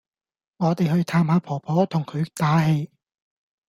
[0.57, 2.89] 我哋去探下婆婆同佢打氣